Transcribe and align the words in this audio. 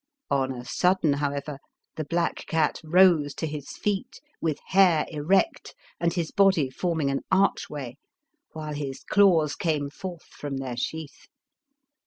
On 0.31 0.51
a 0.51 0.65
sudden, 0.65 1.13
however, 1.13 1.59
the 1.95 2.03
black 2.05 2.47
cat 2.47 2.81
rose 2.83 3.35
to 3.35 3.45
his 3.45 3.77
feet 3.77 4.19
with 4.41 4.57
hair 4.69 5.05
erect 5.11 5.75
and 5.99 6.11
his 6.11 6.31
body 6.31 6.71
forming 6.71 7.11
an 7.11 7.21
archway, 7.31 7.97
while 8.53 8.73
his 8.73 9.03
claws 9.03 9.55
came 9.55 9.91
forth 9.91 10.23
from 10.23 10.57
their 10.57 10.75
sheath. 10.75 11.27